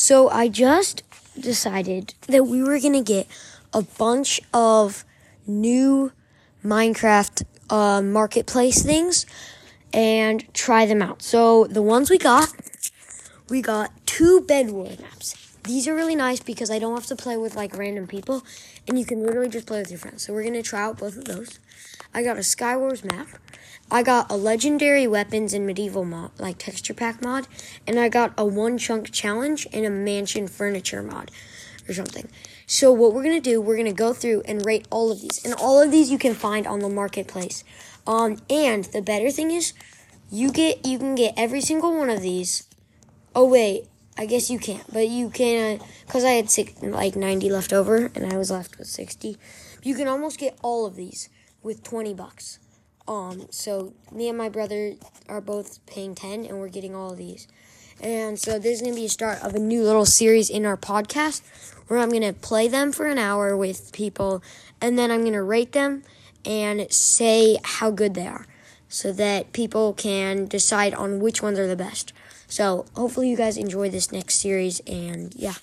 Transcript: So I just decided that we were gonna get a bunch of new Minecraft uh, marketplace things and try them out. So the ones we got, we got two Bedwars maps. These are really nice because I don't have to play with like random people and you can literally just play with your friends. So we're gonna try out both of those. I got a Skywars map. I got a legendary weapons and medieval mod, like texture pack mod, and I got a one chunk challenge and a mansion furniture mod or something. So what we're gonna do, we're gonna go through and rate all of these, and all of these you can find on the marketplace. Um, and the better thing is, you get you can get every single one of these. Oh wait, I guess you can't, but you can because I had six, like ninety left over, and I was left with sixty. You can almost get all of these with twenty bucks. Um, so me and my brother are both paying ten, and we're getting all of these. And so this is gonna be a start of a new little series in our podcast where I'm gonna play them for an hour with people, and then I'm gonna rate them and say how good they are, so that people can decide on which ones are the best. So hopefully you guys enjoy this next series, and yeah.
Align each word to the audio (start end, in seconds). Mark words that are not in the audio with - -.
So 0.00 0.30
I 0.30 0.48
just 0.48 1.02
decided 1.38 2.14
that 2.26 2.44
we 2.44 2.62
were 2.62 2.80
gonna 2.80 3.02
get 3.02 3.26
a 3.74 3.82
bunch 3.82 4.40
of 4.54 5.04
new 5.46 6.12
Minecraft 6.64 7.42
uh, 7.68 8.00
marketplace 8.00 8.82
things 8.82 9.26
and 9.92 10.42
try 10.54 10.86
them 10.86 11.02
out. 11.02 11.20
So 11.20 11.66
the 11.66 11.82
ones 11.82 12.08
we 12.08 12.16
got, 12.16 12.48
we 13.50 13.60
got 13.60 13.92
two 14.06 14.40
Bedwars 14.40 14.98
maps. 15.02 15.36
These 15.64 15.86
are 15.86 15.94
really 15.94 16.16
nice 16.16 16.40
because 16.40 16.70
I 16.70 16.78
don't 16.78 16.94
have 16.94 17.06
to 17.08 17.16
play 17.16 17.36
with 17.36 17.54
like 17.54 17.76
random 17.76 18.06
people 18.06 18.42
and 18.88 18.98
you 18.98 19.04
can 19.04 19.22
literally 19.22 19.50
just 19.50 19.66
play 19.66 19.80
with 19.80 19.90
your 19.90 19.98
friends. 19.98 20.22
So 20.22 20.32
we're 20.32 20.44
gonna 20.44 20.62
try 20.62 20.80
out 20.80 20.96
both 20.96 21.18
of 21.18 21.26
those. 21.26 21.58
I 22.12 22.22
got 22.22 22.36
a 22.36 22.40
Skywars 22.40 23.04
map. 23.04 23.28
I 23.90 24.02
got 24.02 24.30
a 24.30 24.36
legendary 24.36 25.06
weapons 25.06 25.52
and 25.52 25.66
medieval 25.66 26.04
mod, 26.04 26.30
like 26.38 26.58
texture 26.58 26.94
pack 26.94 27.22
mod, 27.22 27.48
and 27.86 27.98
I 27.98 28.08
got 28.08 28.32
a 28.38 28.44
one 28.44 28.78
chunk 28.78 29.10
challenge 29.10 29.66
and 29.72 29.84
a 29.84 29.90
mansion 29.90 30.46
furniture 30.46 31.02
mod 31.02 31.30
or 31.88 31.94
something. 31.94 32.28
So 32.66 32.92
what 32.92 33.12
we're 33.12 33.24
gonna 33.24 33.40
do, 33.40 33.60
we're 33.60 33.76
gonna 33.76 33.92
go 33.92 34.12
through 34.12 34.42
and 34.44 34.64
rate 34.64 34.86
all 34.90 35.10
of 35.10 35.20
these, 35.20 35.44
and 35.44 35.54
all 35.54 35.80
of 35.80 35.90
these 35.90 36.10
you 36.10 36.18
can 36.18 36.34
find 36.34 36.66
on 36.66 36.80
the 36.80 36.88
marketplace. 36.88 37.64
Um, 38.06 38.38
and 38.48 38.84
the 38.84 39.02
better 39.02 39.30
thing 39.30 39.50
is, 39.50 39.72
you 40.30 40.52
get 40.52 40.86
you 40.86 40.98
can 40.98 41.16
get 41.16 41.34
every 41.36 41.60
single 41.60 41.96
one 41.96 42.10
of 42.10 42.22
these. 42.22 42.68
Oh 43.34 43.48
wait, 43.48 43.88
I 44.16 44.26
guess 44.26 44.50
you 44.50 44.60
can't, 44.60 44.84
but 44.92 45.08
you 45.08 45.30
can 45.30 45.80
because 46.06 46.24
I 46.24 46.32
had 46.32 46.48
six, 46.48 46.80
like 46.80 47.16
ninety 47.16 47.50
left 47.50 47.72
over, 47.72 48.10
and 48.14 48.32
I 48.32 48.36
was 48.36 48.52
left 48.52 48.78
with 48.78 48.86
sixty. 48.86 49.36
You 49.82 49.96
can 49.96 50.06
almost 50.06 50.38
get 50.38 50.56
all 50.62 50.86
of 50.86 50.94
these 50.94 51.28
with 51.62 51.82
twenty 51.82 52.14
bucks. 52.14 52.58
Um, 53.08 53.46
so 53.50 53.94
me 54.12 54.28
and 54.28 54.38
my 54.38 54.48
brother 54.48 54.94
are 55.28 55.40
both 55.40 55.84
paying 55.86 56.14
ten, 56.14 56.44
and 56.44 56.58
we're 56.60 56.68
getting 56.68 56.94
all 56.94 57.12
of 57.12 57.18
these. 57.18 57.48
And 58.00 58.38
so 58.38 58.58
this 58.58 58.76
is 58.76 58.82
gonna 58.82 58.94
be 58.94 59.06
a 59.06 59.10
start 59.10 59.42
of 59.42 59.54
a 59.54 59.58
new 59.58 59.82
little 59.82 60.06
series 60.06 60.48
in 60.48 60.64
our 60.64 60.76
podcast 60.76 61.42
where 61.88 61.98
I'm 61.98 62.10
gonna 62.10 62.32
play 62.32 62.68
them 62.68 62.92
for 62.92 63.06
an 63.06 63.18
hour 63.18 63.56
with 63.56 63.92
people, 63.92 64.42
and 64.80 64.98
then 64.98 65.10
I'm 65.10 65.24
gonna 65.24 65.42
rate 65.42 65.72
them 65.72 66.04
and 66.44 66.90
say 66.92 67.58
how 67.62 67.90
good 67.90 68.14
they 68.14 68.26
are, 68.26 68.46
so 68.88 69.12
that 69.12 69.52
people 69.52 69.92
can 69.92 70.46
decide 70.46 70.94
on 70.94 71.20
which 71.20 71.42
ones 71.42 71.58
are 71.58 71.66
the 71.66 71.76
best. 71.76 72.12
So 72.46 72.86
hopefully 72.96 73.28
you 73.28 73.36
guys 73.36 73.56
enjoy 73.56 73.90
this 73.90 74.10
next 74.12 74.36
series, 74.36 74.80
and 74.86 75.34
yeah. 75.34 75.54